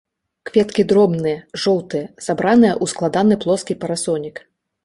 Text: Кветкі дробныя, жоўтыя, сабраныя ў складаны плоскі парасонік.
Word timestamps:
Кветкі 0.49 0.85
дробныя, 0.91 1.37
жоўтыя, 1.65 2.09
сабраныя 2.29 2.73
ў 2.83 2.95
складаны 2.95 3.41
плоскі 3.45 3.73
парасонік. 3.85 4.35